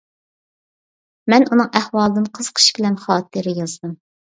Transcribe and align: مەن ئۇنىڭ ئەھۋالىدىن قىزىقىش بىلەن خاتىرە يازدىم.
مەن 1.33 1.45
ئۇنىڭ 1.51 1.69
ئەھۋالىدىن 1.81 2.27
قىزىقىش 2.39 2.73
بىلەن 2.81 3.01
خاتىرە 3.07 3.57
يازدىم. 3.63 3.97